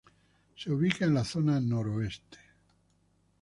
Se 0.55 0.71
ubica 0.71 1.05
en 1.05 1.13
la 1.13 1.23
zona 1.23 1.59
noroeste. 1.59 2.39